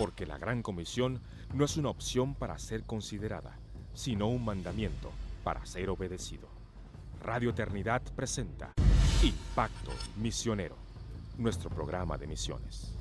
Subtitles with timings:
[0.00, 1.20] porque la Gran Comisión
[1.52, 3.58] no es una opción para ser considerada,
[3.92, 5.10] sino un mandamiento
[5.44, 6.48] para ser obedecido.
[7.22, 8.72] Radio Eternidad presenta
[9.22, 10.76] Impacto Misionero,
[11.36, 12.94] nuestro programa de misiones.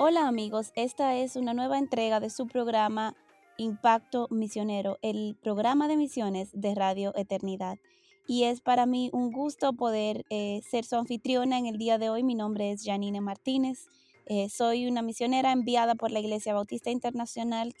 [0.00, 3.14] Hola amigos, esta es una nueva entrega de su programa
[3.58, 7.78] Impacto Misionero, el programa de misiones de Radio Eternidad.
[8.26, 12.10] Y es para mí un gusto poder eh, ser su anfitriona en el día de
[12.10, 12.22] hoy.
[12.22, 13.86] Mi nombre es Janine Martínez.
[14.26, 17.74] Eh, soy una misionera enviada por la Iglesia Bautista Internacional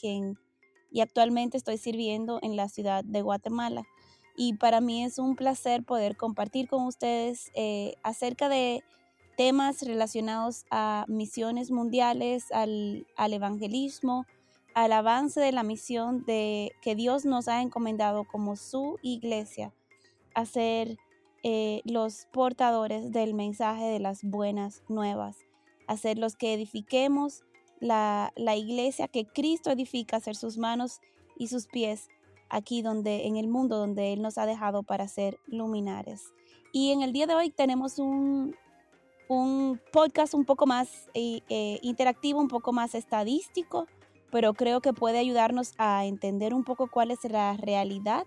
[0.92, 3.84] y actualmente estoy sirviendo en la ciudad de Guatemala.
[4.36, 8.84] Y para mí es un placer poder compartir con ustedes eh, acerca de
[9.36, 14.26] temas relacionados a misiones mundiales, al, al, evangelismo,
[14.76, 19.72] al avance de la misión de que Dios nos ha encomendado como su iglesia
[20.34, 20.98] a ser
[21.42, 25.38] eh, los portadores del mensaje de las buenas nuevas,
[25.86, 27.42] a ser los que edifiquemos
[27.80, 31.00] la, la iglesia que Cristo edifica, ser sus manos
[31.38, 32.08] y sus pies
[32.50, 36.34] aquí donde en el mundo donde Él nos ha dejado para ser luminares.
[36.70, 38.54] Y en el día de hoy tenemos un,
[39.28, 43.86] un podcast un poco más eh, eh, interactivo, un poco más estadístico,
[44.36, 48.26] pero creo que puede ayudarnos a entender un poco cuál es la realidad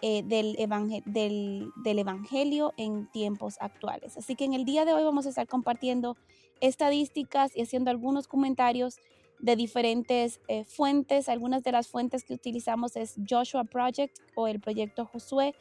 [0.00, 0.56] eh, del,
[1.04, 4.16] del, Evangelio en tiempos actuales.
[4.16, 6.16] Así que en el día de hoy vamos a estar compartiendo
[6.62, 8.96] estadísticas y haciendo algunos comentarios
[9.40, 11.28] de diferentes fuentes.
[11.28, 15.54] Algunas de las fuentes que utilizamos es Joshua Project o el proyecto Josué,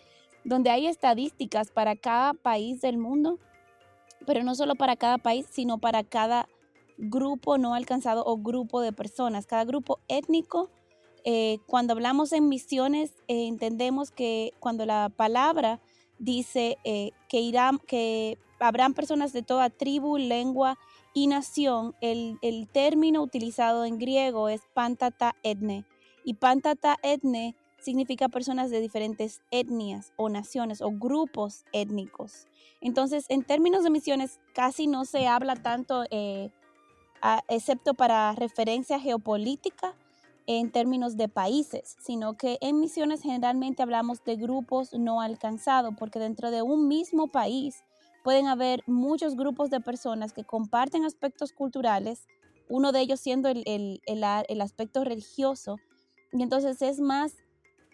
[0.45, 3.39] donde hay estadísticas para cada país del mundo
[4.25, 6.47] pero no solo para cada país, sino para cada
[7.01, 10.69] grupo no alcanzado o grupo de personas, cada grupo étnico.
[11.23, 15.79] Eh, cuando hablamos en misiones, eh, entendemos que cuando la palabra
[16.19, 20.77] dice eh, que, irán, que habrán personas de toda tribu, lengua
[21.13, 25.85] y nación, el, el término utilizado en griego es pantata etne.
[26.23, 32.47] Y pantata etne significa personas de diferentes etnias o naciones o grupos étnicos.
[32.79, 36.51] Entonces, en términos de misiones, casi no se habla tanto, eh,
[37.47, 39.95] excepto para referencia geopolítica,
[40.47, 46.19] en términos de países, sino que en misiones generalmente hablamos de grupos no alcanzados, porque
[46.19, 47.83] dentro de un mismo país
[48.23, 52.27] pueden haber muchos grupos de personas que comparten aspectos culturales,
[52.69, 55.77] uno de ellos siendo el, el, el aspecto religioso,
[56.31, 57.33] y entonces es más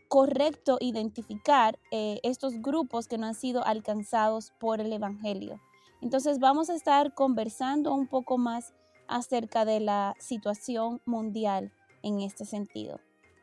[0.08, 5.60] correcto identificar eh, estos grupos que no han sido alcanzados por el Evangelio.
[6.02, 8.74] Entonces vamos a estar conversando un poco más
[9.08, 11.72] acerca de la situación mundial
[12.04, 13.00] en este sentido.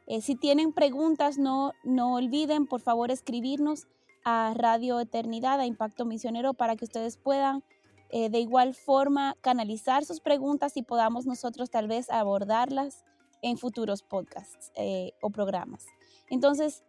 [0.07, 3.87] Eh, si tienen preguntas, no, no olviden por favor escribirnos
[4.25, 7.63] a Radio Eternidad, a Impacto Misionero, para que ustedes puedan
[8.11, 13.05] eh, de igual forma canalizar sus preguntas y podamos nosotros tal vez abordarlas
[13.43, 14.73] en futuros podcasts
[15.21, 15.85] o programas.
[16.31, 16.83] Entonces,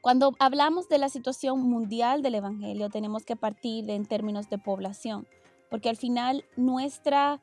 [0.00, 5.26] cuando hablamos de la situación mundial del Evangelio, tenemos que partir en términos de población,
[5.70, 7.40] porque al final nuestra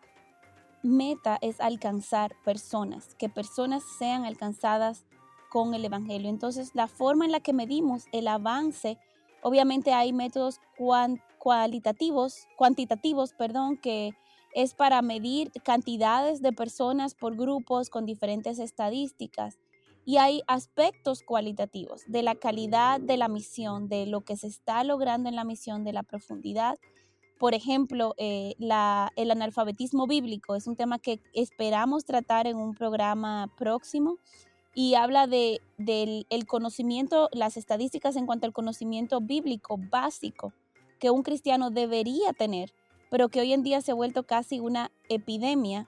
[0.83, 5.05] meta es alcanzar personas, que personas sean alcanzadas
[5.49, 6.29] con el Evangelio.
[6.29, 8.97] Entonces, la forma en la que medimos el avance,
[9.41, 10.59] obviamente hay métodos
[11.39, 14.13] cualitativos, cuantitativos, perdón, que
[14.53, 19.59] es para medir cantidades de personas por grupos con diferentes estadísticas.
[20.05, 24.83] Y hay aspectos cualitativos de la calidad de la misión, de lo que se está
[24.83, 26.77] logrando en la misión, de la profundidad.
[27.37, 28.55] Por ejemplo, eh,
[29.15, 34.17] el analfabetismo bíblico es un tema que esperamos tratar en un programa próximo
[34.73, 40.53] y habla de, del conocimiento, las estadísticas en cuanto al conocimiento bíblico básico
[40.99, 42.73] que un cristiano debería tener,
[43.09, 45.87] pero que hoy en día se ha vuelto casi una epidemia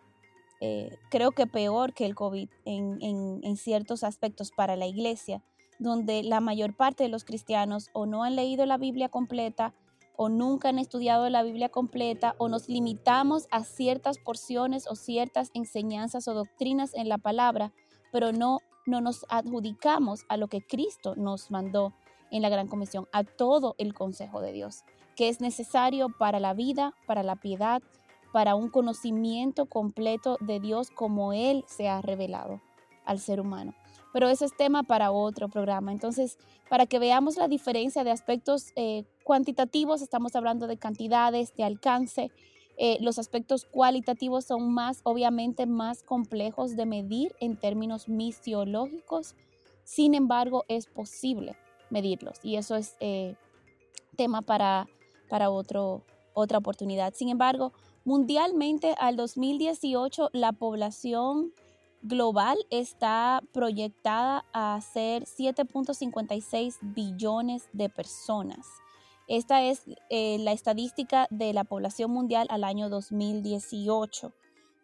[0.59, 5.43] eh, creo que peor que el COVID en, ciertos aspectos para la iglesia,
[5.79, 9.73] donde la mayor parte de los cristianos o no han leído la Biblia completa
[10.17, 15.51] o nunca han estudiado la Biblia completa o nos limitamos a ciertas porciones o ciertas
[15.53, 17.71] enseñanzas o doctrinas en la palabra,
[18.11, 21.93] pero no, no nos adjudicamos a lo que Cristo nos mandó
[22.31, 24.83] en la Gran Comisión, a todo el consejo de Dios,
[25.15, 27.81] que es necesario para la vida, para la piedad,
[28.33, 32.61] para un conocimiento completo de Dios como Él se ha revelado
[33.05, 33.73] al ser humano.
[34.13, 35.91] Pero ese es tema para otro programa.
[35.91, 36.37] Entonces,
[36.69, 42.31] para que veamos la diferencia de aspectos eh, cuantitativos, estamos hablando de cantidades, de alcance.
[42.77, 49.35] Eh, los aspectos cualitativos son más, obviamente, más complejos de medir en términos misiológicos.
[49.83, 51.55] Sin embargo, es posible
[51.89, 53.35] medirlos y eso es eh,
[54.15, 54.87] tema para,
[55.29, 57.13] para otro, otra oportunidad.
[57.13, 57.71] Sin embargo,
[58.03, 61.53] mundialmente al 2018 la población
[62.01, 68.67] global está proyectada a ser 7.56 billones de personas.
[69.27, 74.33] Esta es eh, la estadística de la población mundial al año 2018.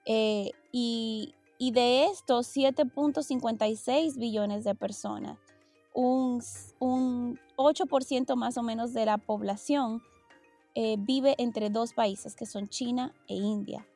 [0.06, 1.34] Eh, y,
[1.72, 5.40] de estos 7.56 billones de personas,
[5.94, 6.42] un,
[7.56, 10.02] 8% más o menos de la población
[10.76, 13.88] eh, vive entre dos países, que son China e India.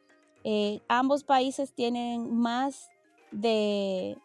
[0.87, 2.89] ambos países tienen más
[3.31, 4.18] de,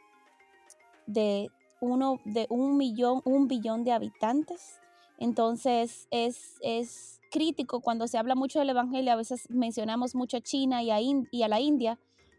[1.06, 1.50] de,
[1.80, 4.82] uno, de un millón, un billón de habitantes
[5.22, 10.40] entonces es, es crítico cuando se habla mucho del Evangelio, a veces mencionamos mucho a
[10.40, 11.96] China y a, y a la India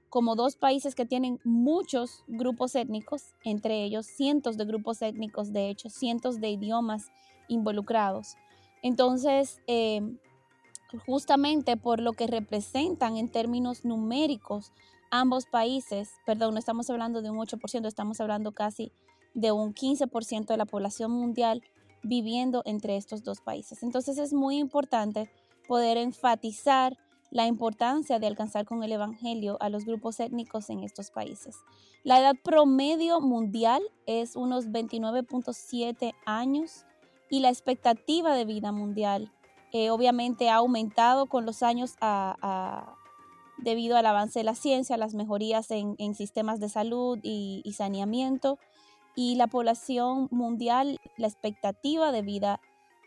[0.10, 5.70] como dos países que tienen muchos grupos étnicos, entre ellos cientos de grupos étnicos, de
[5.70, 7.10] hecho, cientos de idiomas
[7.48, 8.36] involucrados.
[8.82, 10.02] Entonces, eh,
[11.06, 14.74] justamente por lo que representan en términos numéricos
[15.14, 18.92] ambos países, perdón, no estamos hablando de un 8%, estamos hablando casi
[19.36, 21.62] de un 15% de la población mundial,
[22.02, 23.84] viviendo entre estos dos países.
[23.84, 25.30] Entonces es muy importante
[25.68, 26.98] poder enfatizar
[27.30, 31.58] la importancia de alcanzar con el Evangelio a los grupos étnicos en estos países.
[32.04, 36.86] La edad promedio mundial es unos 29.7 años
[37.30, 39.32] y la expectativa de vida mundial
[39.72, 41.94] eh, obviamente ha aumentado con los años
[43.58, 48.58] debido al avance de la ciencia, las mejorías en, sistemas de salud y saneamiento
[49.16, 52.60] y la población mundial, la expectativa de vida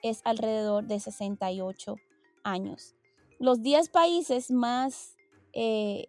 [0.03, 1.97] es alrededor de 68
[2.45, 2.95] años.
[3.39, 5.17] Los 10 países más
[5.53, 6.09] eh,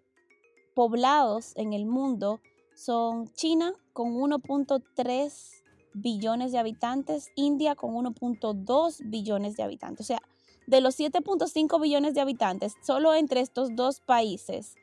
[0.75, 2.39] poblados en el mundo
[2.75, 5.63] son China con 1.3
[5.93, 10.05] billones de habitantes, India con 1.2 billones de habitantes.
[10.05, 10.21] O sea,
[10.67, 14.75] de los 7.5 billones de habitantes, solo entre estos dos países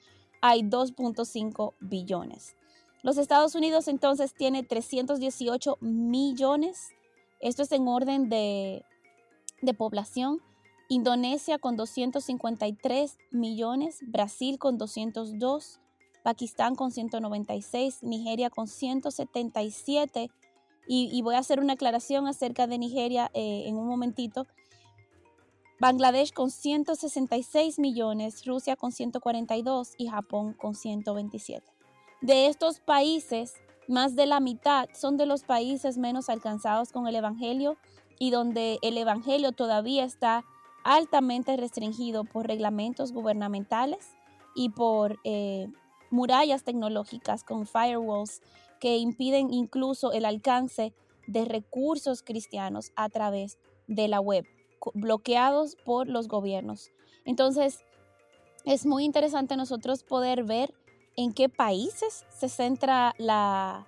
[0.46, 2.54] hay 2.5 billones.
[3.02, 6.88] Los Estados Unidos entonces tiene 318 millones.
[7.40, 8.84] Esto es en orden de,
[9.78, 10.42] población.
[10.90, 15.80] Indonesia con 253 millones, Brasil con 202,
[16.22, 20.30] Pakistán con 196, Nigeria con 177.
[20.86, 24.46] Y, voy a hacer una aclaración acerca de Nigeria eh, en un momentito.
[25.80, 31.66] Bangladesh con 166 millones, Rusia con 142 y Japón con 127.
[32.20, 33.54] De estos países,
[33.88, 37.76] más de la mitad son de los países menos alcanzados con el Evangelio
[38.18, 40.44] y donde el Evangelio todavía está
[40.84, 44.16] altamente restringido por reglamentos gubernamentales
[44.54, 45.66] y por eh,
[46.10, 48.40] murallas tecnológicas con firewalls
[48.80, 50.94] que impiden incluso el alcance
[51.26, 54.46] de recursos cristianos a través de la web,
[54.94, 56.90] bloqueados por los gobiernos.
[57.24, 57.80] Entonces,
[58.64, 60.74] es muy interesante nosotros poder ver
[61.16, 63.86] en qué países se centra la,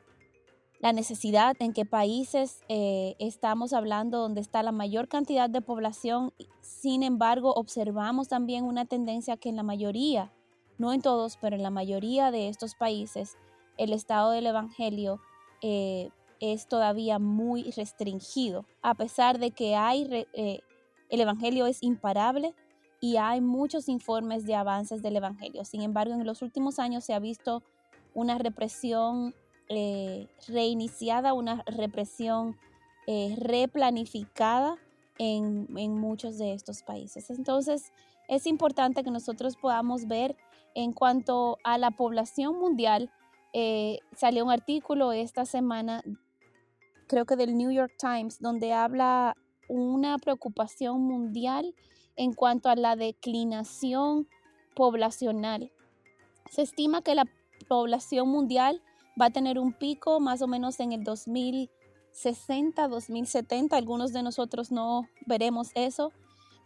[0.80, 6.32] necesidad, en qué países eh, estamos hablando donde está la mayor cantidad de población.
[6.60, 10.32] Sin embargo, observamos también una tendencia que en la mayoría,
[10.78, 13.36] no en todos, pero en la mayoría de estos países,
[13.78, 15.20] el estado del Evangelio
[15.60, 16.10] eh,
[16.40, 20.60] es todavía muy restringido, a pesar de que hay, eh,
[21.08, 22.54] el Evangelio es imparable,
[23.00, 25.64] y hay muchos informes de avances del Evangelio.
[25.64, 27.62] Sin embargo, en los últimos años se ha visto
[28.14, 29.34] una represión
[29.68, 32.56] eh, reiniciada, una represión
[33.06, 34.76] eh, replanificada
[35.18, 35.66] en,
[35.98, 37.30] muchos de estos países.
[37.30, 37.92] Entonces,
[38.28, 40.36] es importante que nosotros podamos ver
[40.74, 43.10] en cuanto a la población mundial.
[43.52, 46.02] Eh, salió un artículo esta semana,
[47.06, 49.36] creo que del New York Times, donde habla
[49.68, 51.74] una preocupación mundial
[52.16, 54.28] en cuanto a la declinación
[54.74, 55.70] poblacional.
[56.50, 57.26] Se estima que la
[57.68, 58.82] población mundial
[59.20, 63.76] va a tener un pico más o menos en el 2060, 2070.
[63.76, 66.12] Algunos de nosotros no veremos eso,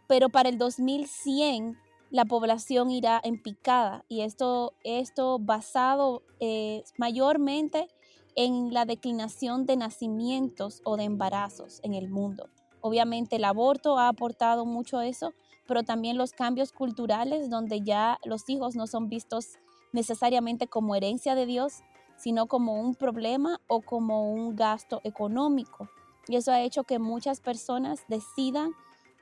[0.07, 1.77] pero para el 2100
[2.09, 7.87] la población irá en picada y esto, esto basado eh, mayormente
[8.35, 12.49] en la declinación de nacimientos o de embarazos en el mundo.
[12.81, 15.33] Obviamente el aborto ha aportado mucho a eso,
[15.67, 19.59] pero también los cambios culturales donde ya los hijos no son vistos
[19.93, 21.83] necesariamente como herencia de Dios,
[22.17, 25.89] sino como un problema o como un gasto económico.
[26.27, 28.71] Y eso ha hecho que muchas personas decidan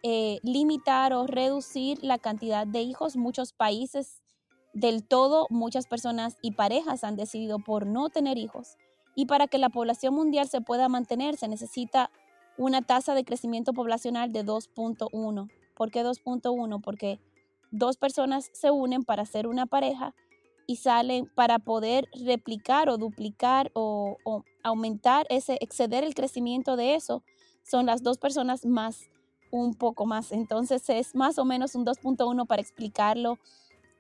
[0.03, 3.15] eh, limitar o reducir la cantidad de hijos.
[3.15, 4.21] Muchos países
[4.73, 8.77] del todo, muchas personas y parejas han decidido por no tener hijos
[9.15, 12.11] y para que la población mundial se pueda mantener se necesita
[12.59, 15.49] una tasa de crecimiento poblacional de 2.1.
[15.75, 16.81] ¿Por qué 2.1?
[16.81, 17.19] Porque
[17.71, 20.13] dos personas se unen para ser una pareja
[20.67, 24.17] y salen para poder replicar o duplicar o,
[24.61, 27.23] aumentar ese, exceder el crecimiento de eso,
[27.63, 29.09] son las dos personas más
[29.51, 30.33] un poco más.
[30.33, 33.39] Entonces es más o menos un 2.1 para explicarlo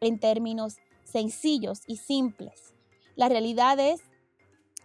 [0.01, 2.73] en términos sencillos y simples.
[3.15, 4.01] La realidad es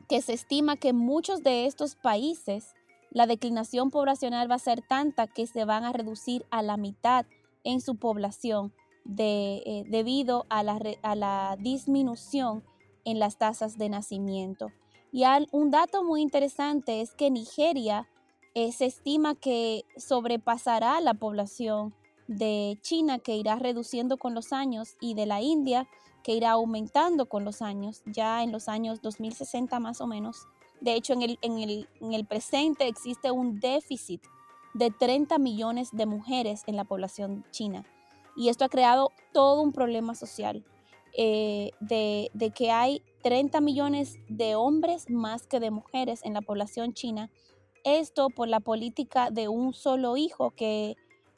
[0.09, 2.75] que se estima que muchos de estos países
[3.14, 7.25] la declinación poblacional va a ser tanta que se van a reducir a la mitad
[7.62, 8.75] en su población
[9.18, 12.64] eh, debido a la, disminución
[13.04, 14.73] en las tasas de nacimiento.
[15.12, 18.09] Y un dato muy interesante es que Nigeria
[18.54, 21.94] eh, se estima que sobrepasará la población
[22.26, 25.87] de China que irá reduciendo con los años y de la India
[26.25, 30.49] que irá aumentando con los años, ya en los años 2060 más o menos.
[30.84, 34.20] De hecho, en el, en el presente existe un déficit
[34.74, 37.86] de 30 millones de mujeres en la población china.
[38.36, 40.62] Y esto ha creado todo un problema social
[41.16, 46.42] eh, de, de que hay 30 millones de hombres más que de mujeres en la
[46.42, 47.30] población china.
[47.82, 50.96] Esto por la política de un solo hijo que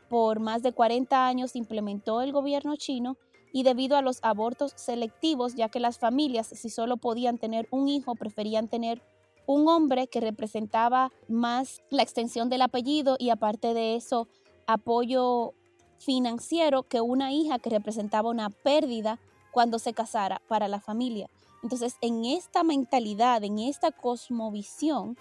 [0.09, 3.17] por más de 40 años implementó el gobierno chino
[3.53, 7.87] y debido a los abortos selectivos, ya que las familias, si solo podían tener un
[7.87, 9.01] hijo, preferían tener
[9.47, 14.29] un hombre que representaba más la extensión del apellido y aparte de eso,
[14.67, 15.55] apoyo
[15.99, 19.19] financiero que una hija que representaba una pérdida
[19.53, 21.31] cuando se casara para la familia.
[21.63, 25.17] Entonces, en esta mentalidad, en esta cosmovisión,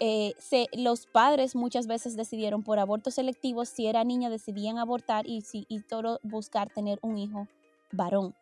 [0.00, 0.34] eh,
[0.72, 5.64] los padres muchas veces decidieron por abortos selectivos, si era niña decidían abortar y, si,
[5.68, 7.48] y todo buscar tener un hijo
[7.92, 8.34] varón.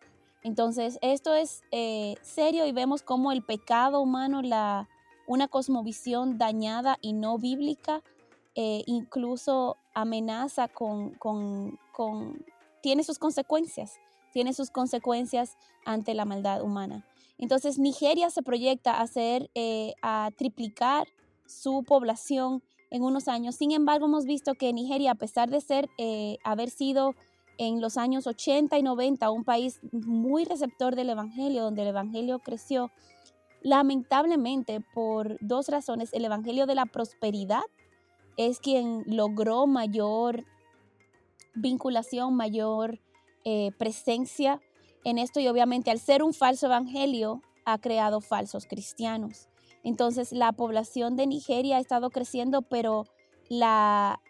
[0.42, 4.88] Entonces, esto es eh, serio y vemos cómo el pecado humano, la,
[5.30, 8.02] una cosmovisión dañada y no bíblica,
[8.56, 12.44] eh, incluso amenaza con, con, con,
[12.82, 14.00] tiene sus consecuencias,
[14.32, 17.06] tiene sus consecuencias ante la maldad humana.
[17.38, 21.06] Entonces Nigeria se proyecta a, hacer, eh, a triplicar
[21.46, 23.54] su población en unos años.
[23.54, 27.14] Sin embargo, hemos visto que Nigeria, a pesar de ser, eh, haber sido
[27.56, 32.40] en los años 80 y 90 un país muy receptor del Evangelio, donde el Evangelio
[32.40, 32.90] creció,
[33.62, 37.62] lamentablemente por dos razones, el Evangelio de la prosperidad
[38.36, 40.44] es quien logró mayor
[41.54, 43.00] vinculación, mayor
[43.44, 44.60] eh, presencia
[45.04, 49.48] en esto y obviamente al ser un falso evangelio ha creado falsos cristianos.
[49.82, 53.06] Entonces la población de Nigeria ha estado creciendo, pero
[53.48, 54.20] la,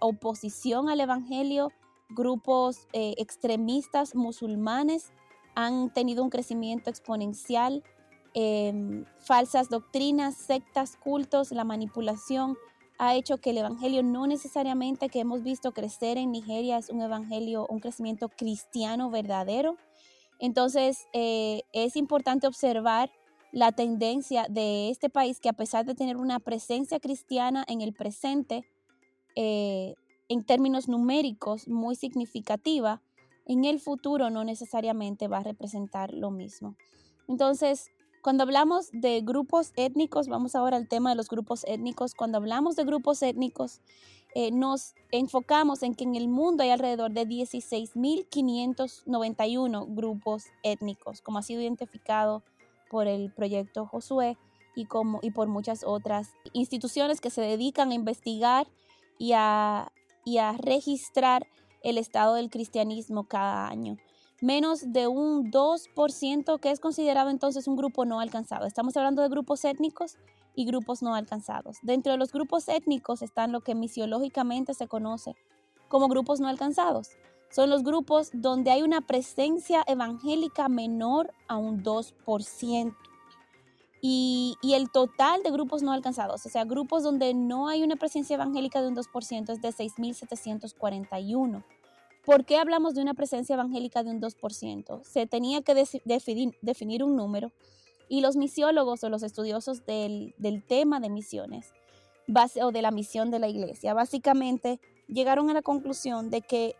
[0.00, 1.70] oposición al evangelio,
[2.10, 5.12] grupos eh, extremistas musulmanes
[5.54, 7.82] han tenido un crecimiento exponencial,
[8.34, 12.56] em, falsas doctrinas, sectas, cultos, la manipulación
[12.98, 17.00] ha hecho que el evangelio no necesariamente que hemos visto crecer en Nigeria es un
[17.00, 19.76] evangelio, un crecimiento cristiano verdadero.
[20.38, 23.10] Entonces, eh, es importante observar
[23.52, 27.92] la tendencia de este país que a pesar de tener una presencia cristiana en el
[27.92, 28.64] presente,
[29.36, 29.94] eh,
[30.28, 33.02] en términos numéricos muy significativa,
[33.46, 36.76] en el futuro no necesariamente va a representar lo mismo.
[37.28, 37.90] Entonces,
[38.22, 42.76] cuando hablamos de grupos étnicos, vamos ahora al tema de los grupos étnicos, cuando hablamos
[42.76, 43.80] de grupos étnicos,
[44.34, 51.38] eh, nos enfocamos en que en el mundo hay alrededor de 16.591 grupos étnicos, como
[51.38, 52.44] ha sido identificado
[52.88, 54.38] por el proyecto Josué
[54.76, 58.68] y, como, y por muchas otras instituciones que se dedican a investigar
[59.18, 59.90] y a,
[60.24, 61.48] y a registrar
[61.82, 63.98] el estado del cristianismo cada año
[64.42, 68.66] menos de un 2% que es considerado entonces un grupo no alcanzado.
[68.66, 70.18] Estamos hablando de grupos étnicos
[70.54, 71.78] y grupos no alcanzados.
[71.82, 75.36] Dentro de los grupos étnicos están lo que misiológicamente se conoce
[75.88, 77.10] como grupos no alcanzados.
[77.50, 82.96] Son los grupos donde hay una presencia evangélica menor a un 2%.
[84.04, 87.94] Y, y, el total de grupos no alcanzados, o sea, grupos donde no hay una
[87.94, 91.62] presencia evangélica de un 2%, es de 6.741.
[92.24, 95.02] ¿Por qué hablamos de una presencia evangélica de un 2%?
[95.02, 97.50] Se tenía que definir, un número
[98.08, 100.34] y los misiólogos o los estudiosos del,
[100.68, 101.72] tema de misiones
[102.62, 106.76] o de la misión de la iglesia básicamente llegaron a la conclusión de que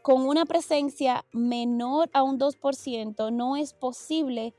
[0.00, 4.54] con una presencia menor a un 2% no es posible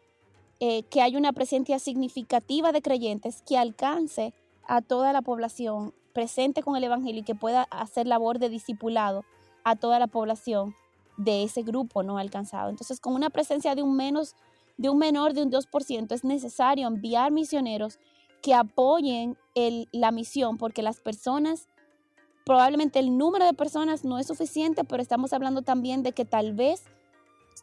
[0.60, 4.36] eh, que haya una presencia significativa de creyentes que alcance
[4.68, 9.26] a toda la población presente con el Evangelio y que pueda hacer labor de discipulado
[9.70, 10.76] a toda la población
[11.18, 12.70] de ese grupo no alcanzado.
[12.70, 14.36] Entonces, con una presencia de un menos
[14.78, 18.00] de un menor de un 2%, es necesario enviar misioneros
[18.42, 19.36] que apoyen
[19.92, 21.68] la misión, porque las personas,
[22.46, 26.54] probablemente el número de personas no es suficiente, pero estamos hablando también de que tal
[26.54, 26.84] vez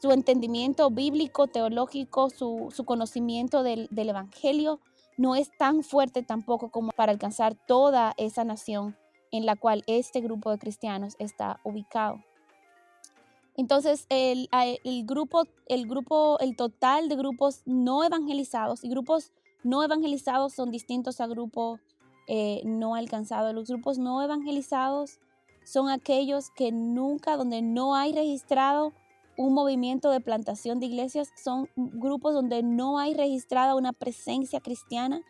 [0.02, 4.80] su entendimiento bíblico, teológico, su, conocimiento del, del Evangelio
[5.16, 8.96] no es tan fuerte tampoco como para alcanzar toda esa nación
[9.34, 12.22] en la cual este grupo de cristianos está ubicado.
[13.56, 14.48] Entonces, el,
[15.04, 19.32] grupo, el grupo, el total de grupos no evangelizados y grupos
[19.64, 21.80] no evangelizados son distintos a grupos
[22.28, 23.52] eh, no alcanzados.
[23.54, 25.18] Los grupos no evangelizados
[25.64, 28.92] son aquellos que nunca, donde no hay registrado
[29.36, 35.22] un movimiento de plantación de iglesias, son grupos donde no hay registrada una presencia cristiana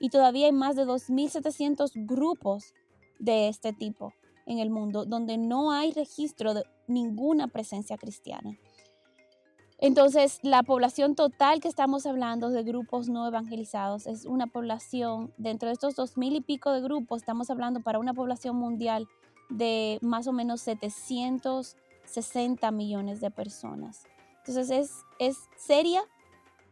[0.00, 2.74] y todavía hay más de 2.700 grupos
[3.22, 4.12] de este tipo
[4.46, 8.58] en el mundo donde no hay registro de ninguna presencia cristiana.
[9.78, 15.68] Entonces, la población total que estamos hablando de grupos no evangelizados es una población, dentro
[15.68, 19.08] de estos dos mil y pico de grupos, estamos hablando para una población mundial
[19.48, 24.04] de más o menos 760 millones de personas.
[24.38, 26.02] Entonces, es, es seria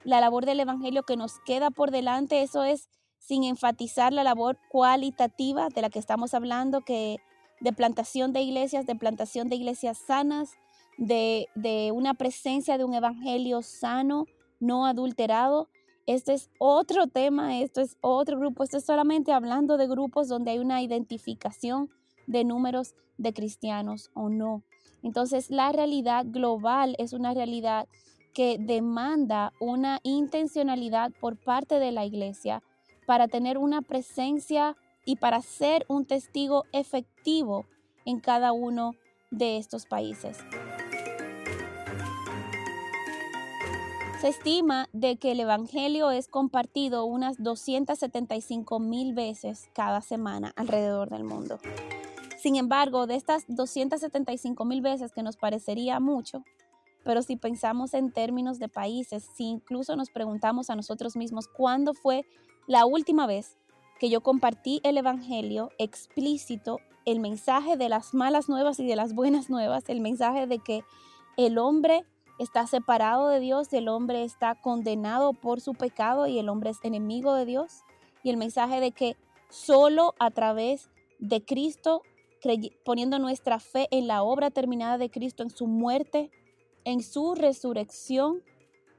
[0.05, 2.43] la labor del Evangelio que nos queda por delante.
[2.43, 2.89] Eso es
[3.21, 7.19] sin enfatizar la labor cualitativa de la que estamos hablando, que
[7.61, 10.55] de plantación de iglesias, de plantación de iglesias sanas,
[10.97, 11.47] de,
[11.95, 14.27] una presencia de un evangelio sano,
[14.59, 15.69] no adulterado.
[16.07, 20.53] Este es otro tema, esto es otro grupo, esto es solamente hablando de grupos donde
[20.53, 21.91] hay una identificación
[22.27, 24.63] de números de cristianos o no.
[25.03, 27.87] Entonces, la realidad global es una realidad
[28.33, 32.63] que demanda una intencionalidad por parte de la iglesia
[33.11, 37.67] para tener una presencia y para ser un testigo efectivo
[38.05, 38.95] en cada uno
[39.33, 40.39] de estos países.
[44.21, 51.11] Se estima de que el Evangelio es compartido unas 275 mil veces cada semana alrededor
[51.11, 51.59] del mundo.
[52.39, 56.45] Sin embargo, de estas 275 mil veces que nos parecería mucho,
[57.05, 61.95] pero si pensamos en términos de países, si incluso nos preguntamos a nosotros mismos cuándo
[61.95, 62.25] fue
[62.67, 63.57] la última vez
[63.99, 69.15] que yo compartí el Evangelio explícito, el mensaje de las malas nuevas y de las
[69.15, 70.85] buenas nuevas, el mensaje de que
[71.37, 72.05] el hombre
[72.39, 76.79] está separado de Dios, el hombre está condenado por su pecado y el hombre es
[76.83, 77.83] enemigo de Dios,
[78.23, 79.17] y el mensaje de que
[79.51, 82.03] solo a través de Cristo,
[82.85, 86.31] poniendo nuestra fe en la obra terminada de Cristo, en su muerte,
[86.85, 88.43] en su resurrección,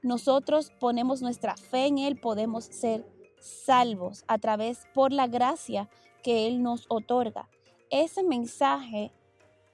[0.02, 3.06] nosotros ponemos nuestra fe en Él, podemos ser
[3.40, 5.88] salvos a través por la gracia
[6.22, 7.48] que Él nos otorga.
[7.90, 9.12] Ese mensaje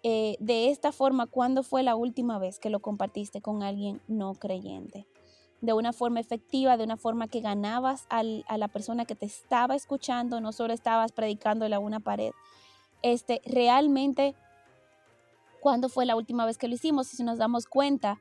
[0.03, 4.35] eh, de esta forma, ¿cuándo fue la última vez que lo compartiste con alguien no
[4.35, 5.07] creyente?
[5.61, 9.75] De una forma efectiva, de una forma que ganabas a la persona que te estaba
[9.75, 12.31] escuchando, no solo estabas predicándole a una pared.
[13.03, 14.37] Este, realmente,
[15.61, 17.09] ¿cuándo fue la última vez que lo hicimos?
[17.09, 18.19] Si nos damos cuenta,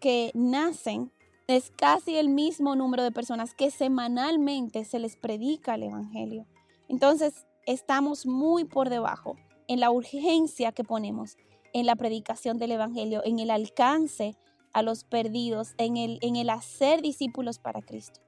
[0.00, 1.12] que nacen
[1.46, 6.44] es casi el mismo número de personas que semanalmente se les predica el Evangelio.
[6.88, 9.36] Entonces, estamos muy por debajo
[9.68, 11.36] en la urgencia que ponemos
[11.74, 14.36] en la predicación del Evangelio, en el alcance
[14.72, 18.20] a los perdidos, en el, en el hacer discípulos para Cristo.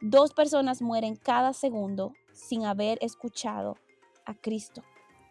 [0.00, 3.76] Dos personas mueren cada segundo sin haber escuchado
[4.26, 4.82] a Cristo.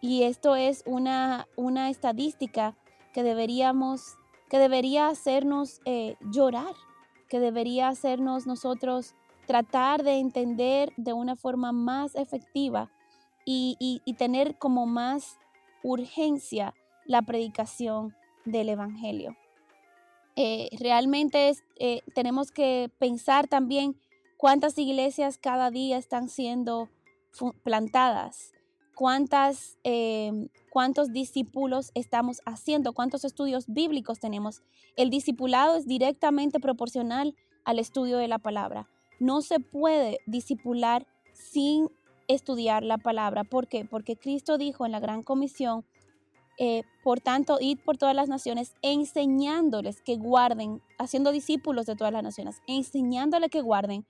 [0.01, 2.75] Y esto es una, una estadística
[3.13, 4.17] que deberíamos,
[4.49, 6.73] que debería hacernos eh, llorar,
[7.29, 12.91] que debería hacernos nosotros tratar de entender de una forma más efectiva
[13.45, 15.39] y, y tener como más
[15.81, 16.75] urgencia
[17.09, 19.35] la predicación del Evangelio.
[20.35, 23.99] Eh, realmente eh, tenemos que pensar también
[24.37, 26.87] cuántas iglesias cada día están siendo
[27.63, 28.53] plantadas,
[28.93, 34.61] cuántas, em, cuántos discípulos estamos haciendo, cuántos estudios bíblicos tenemos.
[34.95, 38.87] El discipulado es directamente proporcional al estudio de la palabra.
[39.19, 41.89] No se puede disipular sin
[42.27, 43.45] estudiar la palabra.
[43.45, 43.83] ¿Por qué?
[43.83, 45.85] Porque Cristo dijo en la gran comisión,
[46.61, 52.11] eh, por tanto, id por todas las naciones, enseñándoles que guarden, haciendo discípulos de todas
[52.11, 54.05] las naciones, enseñándoles que guarden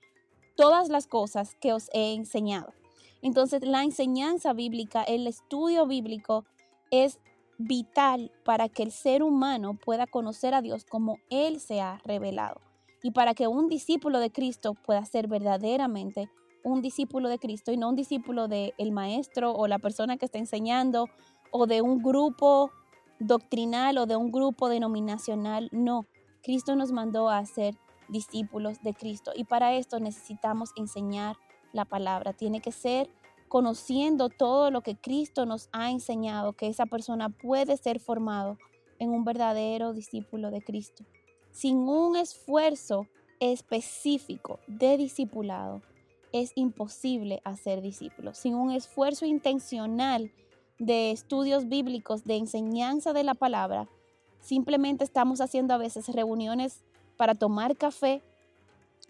[0.56, 2.72] todas las cosas que os he enseñado.
[3.22, 6.44] Entonces, la enseñanza bíblica, el estudio bíblico
[6.90, 7.20] es
[7.56, 12.60] vital para que el ser humano pueda conocer a Dios como Él se ha revelado
[13.02, 16.30] y para que un discípulo de Cristo pueda ser verdaderamente
[16.62, 20.26] un discípulo de Cristo y no un discípulo del el maestro o la persona que
[20.26, 21.08] está enseñando
[21.50, 22.70] o de un grupo
[23.18, 25.68] doctrinal o de un grupo denominacional.
[25.72, 26.06] No,
[26.42, 27.76] Cristo nos mandó a ser
[28.08, 31.36] discípulos de Cristo y para esto necesitamos enseñar
[31.72, 32.32] la palabra.
[32.32, 33.10] Tiene que ser
[33.48, 38.58] conociendo todo lo que Cristo nos ha enseñado, que esa persona puede ser formado
[38.98, 41.04] en un verdadero discípulo de Cristo.
[41.50, 43.06] Sin un esfuerzo
[43.40, 45.82] específico de discipulado,
[46.32, 48.38] es imposible hacer discípulos.
[48.38, 50.30] Sin un esfuerzo intencional
[50.80, 53.86] de estudios bíblicos, de enseñanza de la palabra,
[54.40, 56.82] simplemente estamos haciendo a veces reuniones
[57.18, 58.22] para tomar café,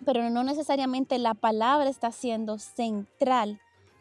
[0.04, 3.61] pero no necesariamente la palabra está siendo central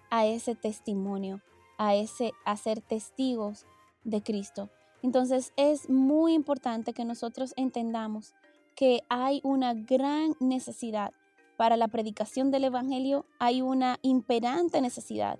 [0.09, 1.41] a ese testimonio,
[1.77, 3.65] a ese a ser testigos
[4.03, 4.69] de Cristo.
[5.03, 8.33] Entonces es muy importante que nosotros entendamos
[8.75, 11.13] que hay una gran necesidad
[11.55, 15.37] para la predicación del Evangelio, hay una imperante necesidad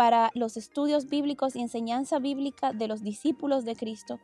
[0.00, 4.18] para los estudios bíblicos y enseñanza bíblica de los discípulos de Cristo,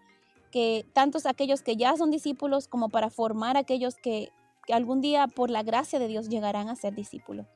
[0.51, 4.31] que tantos aquellos que ya son discípulos como para formar aquellos que,
[4.73, 7.47] algún día por la gracia de Dios llegarán a ser discípulos.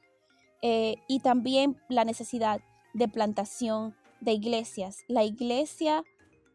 [0.61, 2.61] Eh, y también la necesidad
[2.93, 4.99] de plantación de iglesias.
[5.09, 6.05] La iglesia,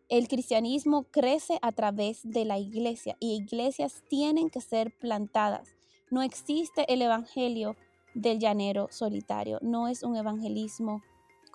[0.08, 5.76] el cristianismo crece a través de la iglesia y iglesias tienen que ser plantadas.
[6.12, 7.76] No existe el evangelio
[8.14, 11.02] del llanero solitario, no es un evangelismo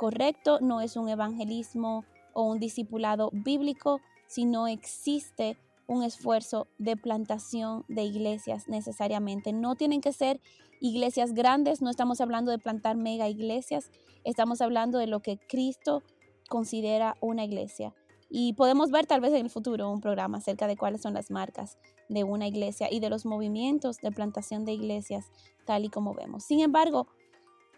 [0.01, 7.85] correcto, no es un evangelismo o un discipulado bíblico, sino existe un esfuerzo de plantación
[7.87, 9.53] de iglesias necesariamente.
[9.53, 10.41] No tienen que ser
[10.81, 13.91] iglesias grandes, no estamos hablando de plantar mega iglesias,
[14.25, 16.03] estamos hablando de lo que Cristo
[16.49, 17.95] considera una iglesia.
[18.31, 21.31] Y podemos ver tal vez en el futuro un programa acerca de cuáles son las
[21.31, 21.77] marcas
[22.09, 25.27] de una iglesia y de los movimientos de plantación de iglesias,
[25.67, 26.45] tal y como vemos.
[26.45, 27.07] Sin embargo,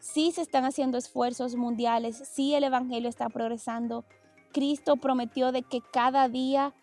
[0.03, 4.05] sí se están haciendo esfuerzos mundiales, sí el Evangelio está progresando.
[4.53, 6.75] Cristo prometió de que cada día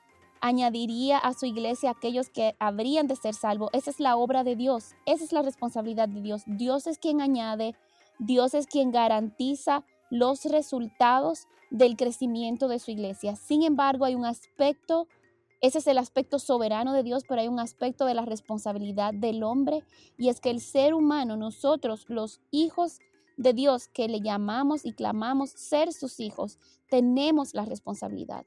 [0.42, 3.70] añadiría a su iglesia aquellos que habrían de ser salvos.
[3.74, 6.44] Esa es la obra de Dios, esa es la responsabilidad de Dios.
[6.46, 7.76] Dios es quien añade,
[8.20, 13.36] Dios es quien garantiza los resultados del crecimiento de su iglesia.
[13.36, 15.08] Sin embargo, hay un aspecto,
[15.60, 19.44] ese es el aspecto soberano de Dios, pero hay un aspecto de la responsabilidad del
[19.44, 19.84] hombre
[20.18, 23.02] y es que el ser humano, nosotros los hijos
[23.40, 28.46] de Dios que le llamamos y clamamos ser sus hijos, tenemos la responsabilidad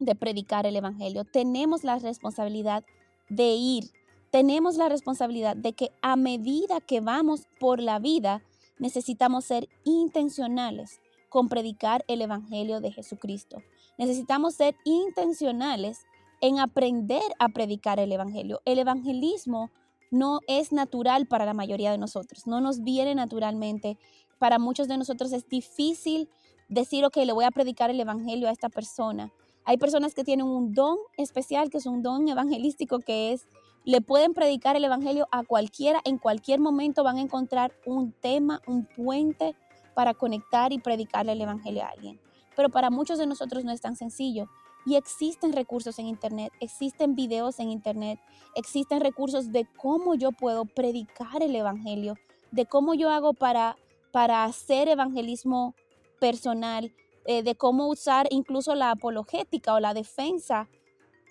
[0.00, 2.84] de predicar el Evangelio, tenemos la responsabilidad
[3.28, 3.84] de ir,
[4.32, 8.42] tenemos la responsabilidad de que a medida que vamos por la vida,
[8.80, 13.62] necesitamos ser intencionales con predicar el Evangelio de Jesucristo.
[13.98, 16.00] Necesitamos ser intencionales
[16.40, 18.60] en aprender a predicar el Evangelio.
[18.64, 19.70] El evangelismo
[20.12, 23.98] no es natural para la mayoría de nosotros, no nos viene naturalmente.
[24.38, 26.28] Para muchos de nosotros es difícil
[26.68, 29.32] decir, ok, le voy a predicar el Evangelio a esta persona.
[29.64, 33.46] Hay personas que tienen un don especial, que es un don evangelístico, que es,
[33.84, 38.60] le pueden predicar el Evangelio a cualquiera, en cualquier momento van a encontrar un tema,
[38.66, 39.56] un puente
[39.94, 42.20] para conectar y predicarle el Evangelio a alguien.
[42.54, 44.48] Pero para muchos de nosotros no es tan sencillo.
[44.84, 48.18] Y existen recursos en Internet, existen videos en Internet,
[48.54, 52.16] existen recursos de cómo yo puedo predicar el Evangelio,
[52.50, 53.76] de cómo yo hago para,
[54.10, 55.74] para hacer evangelismo
[56.20, 56.92] personal,
[57.24, 60.68] eh, de cómo usar incluso la apologética o la defensa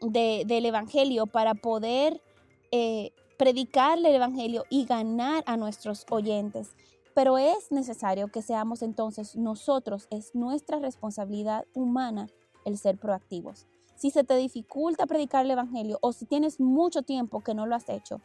[0.02, 2.22] del Evangelio para poder
[2.72, 6.76] eh, predicarle el Evangelio y ganar a nuestros oyentes.
[7.14, 12.30] Pero es necesario que seamos entonces nosotros, es nuestra responsabilidad humana
[12.66, 13.68] el ser proactivos.
[13.96, 17.76] Si se te dificulta predicar el Evangelio o si tienes mucho tiempo que no lo
[17.76, 18.22] has hecho,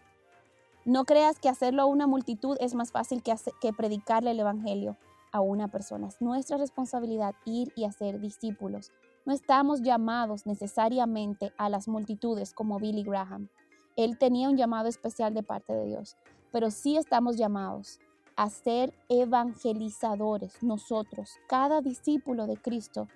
[0.85, 4.97] no creas que hacerlo a una multitud es más fácil que, que predicarle el Evangelio
[5.33, 6.09] a una persona.
[6.09, 8.93] Es nuestra responsabilidad ir y hacer discípulos.
[9.25, 13.49] No estamos llamados necesariamente a las multitudes como Billy Graham.
[13.97, 16.17] Él tenía un llamado especial de parte de Dios,
[16.53, 17.99] pero sí estamos llamados
[18.37, 21.33] a ser evangelizadores nosotros.
[21.49, 23.09] Cada discípulo de Cristo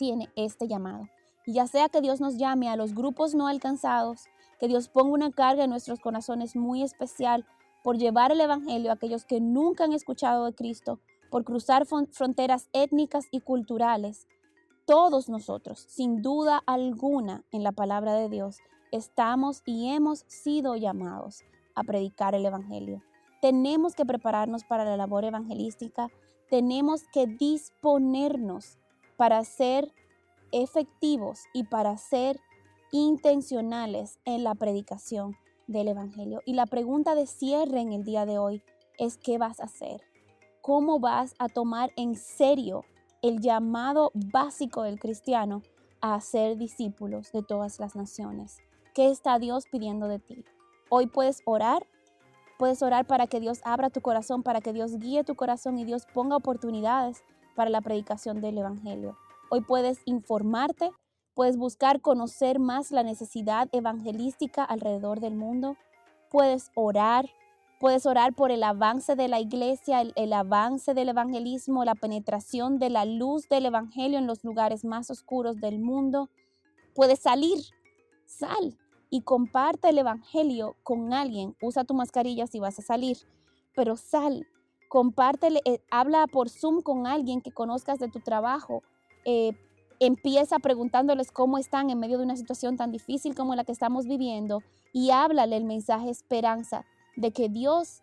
[0.00, 1.10] tiene este llamado.
[1.44, 4.24] Y ya sea que Dios nos llame a los grupos no alcanzados,
[4.58, 7.44] que Dios ponga una carga en nuestros corazones muy especial
[7.84, 12.70] por llevar el Evangelio a aquellos que nunca han escuchado de Cristo, por cruzar fronteras
[12.72, 14.26] étnicas y culturales.
[14.86, 18.56] Todos nosotros, sin duda alguna, en la palabra de Dios,
[18.92, 21.42] estamos y hemos sido llamados
[21.74, 23.02] a predicar el Evangelio.
[23.42, 26.08] Tenemos que prepararnos para la labor evangelística,
[26.48, 28.78] tenemos que disponernos
[29.20, 29.92] para ser
[30.50, 32.40] efectivos y para ser
[32.90, 36.40] intencionales en la predicación del Evangelio.
[36.46, 38.62] Y la pregunta de cierre en el día de hoy
[38.96, 40.00] es, ¿qué vas a hacer?
[40.62, 42.86] ¿Cómo vas a tomar en serio
[43.20, 45.60] el llamado básico del cristiano
[46.00, 48.56] a ser discípulos de todas las naciones?
[48.94, 50.46] ¿Qué está Dios pidiendo de ti?
[50.88, 51.86] Hoy puedes orar,
[52.58, 55.84] puedes orar para que Dios abra tu corazón, para que Dios guíe tu corazón y
[55.84, 57.22] Dios ponga oportunidades
[57.60, 59.18] para la predicación del Evangelio.
[59.50, 60.92] Hoy puedes informarte
[61.34, 65.76] Puedes buscar conocer más la necesidad evangelística alrededor del mundo.
[66.30, 67.30] Puedes orar.
[67.78, 72.90] Puedes orar por el avance de la iglesia, el, avance del evangelismo, la penetración de
[72.90, 76.28] la luz del evangelio en los lugares más oscuros del mundo.
[76.94, 77.58] Puedes salir.
[78.26, 78.76] Sal
[79.08, 81.56] y comparte el evangelio con alguien.
[81.62, 83.16] Usa tu mascarilla si vas a salir,
[83.74, 84.46] pero sal.
[84.90, 88.82] Compártele, eh, habla por Zoom con alguien que conozcas de tu trabajo.
[89.24, 89.52] Eh,
[90.00, 94.06] empieza preguntándoles cómo están en medio de una situación tan difícil como la que estamos
[94.06, 98.02] viviendo y háblale el mensaje esperanza de que Dios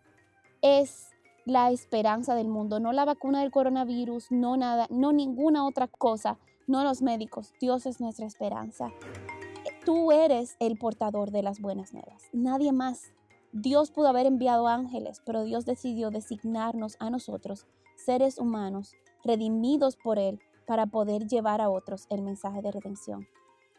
[0.62, 1.10] es
[1.44, 6.40] la esperanza del mundo, no la vacuna del coronavirus, no nada, no ninguna otra cosa,
[6.68, 8.94] no los médicos, Dios es nuestra esperanza.
[9.84, 13.12] Tú eres el portador de las buenas nuevas, nadie más.
[13.52, 20.20] Dios pudo haber enviado ángeles, pero Dios decidió designarnos a nosotros, seres humanos, redimidos por
[20.20, 23.28] Él, para poder llevar a otros el mensaje de redención.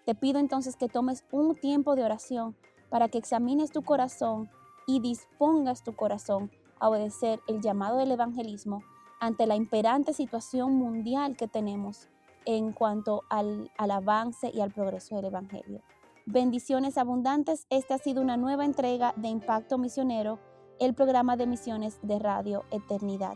[0.07, 2.57] Te pido entonces que tomes un tiempo de oración
[2.89, 4.51] para que examines tu corazón
[4.87, 6.51] y dispongas tu corazón
[6.81, 8.83] a obedecer el llamado del evangelismo
[9.21, 12.09] ante la imperante situación mundial que tenemos
[12.47, 15.83] en cuanto al, al, avance y al progreso del Evangelio.
[16.31, 20.38] Bendiciones abundantes, esta ha sido una nueva entrega de Impacto Misionero,
[20.79, 23.33] el programa de misiones de Radio Eternidad.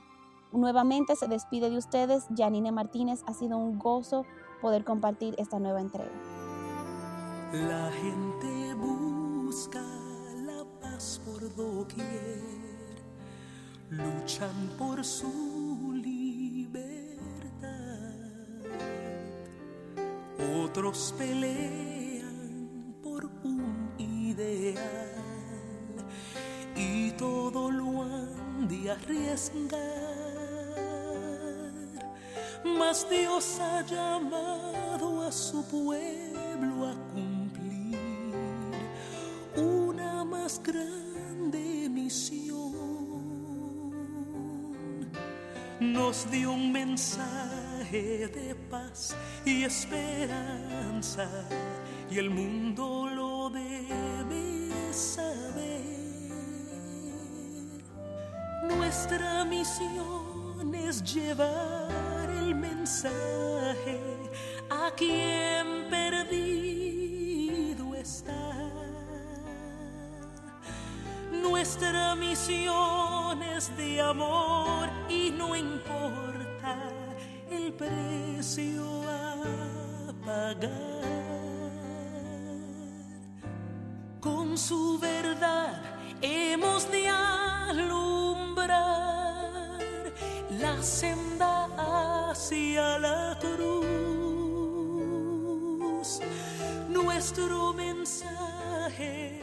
[0.52, 3.22] Nuevamente se despide de ustedes Janine Martínez.
[3.26, 4.26] Ha sido un gozo
[4.60, 6.12] poder compartir esta nueva entrega.
[7.54, 9.80] La gente busca
[10.44, 12.42] la paz por doquier,
[13.88, 16.82] luchan por su libertad.
[20.62, 22.01] Otros pelean
[29.02, 30.12] arriesgar
[32.64, 37.98] mas Dios ha llamado a su pueblo a cumplir
[39.56, 42.72] una más grande misión.
[45.80, 51.28] Nos dio un mensaje de paz y esperanza
[52.10, 53.08] y el mundo
[71.72, 76.76] Nuestra misión es de amor y no importa
[77.50, 79.36] el precio a
[80.22, 81.70] pagar.
[84.20, 85.82] Con su verdad
[86.20, 88.76] hemos de alumbrar
[90.50, 91.70] la senda
[92.28, 93.80] hacia la cruz.
[96.90, 99.40] Nuestro mensaje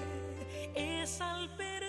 [0.76, 1.89] es al perdido.